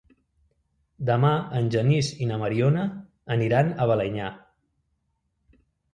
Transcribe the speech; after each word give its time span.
Demà 1.09 1.33
en 1.59 1.67
Genís 1.75 2.09
i 2.27 2.29
na 2.31 2.39
Mariona 2.45 2.85
aniran 3.39 3.69
a 3.85 3.91
Balenyà. 3.93 4.31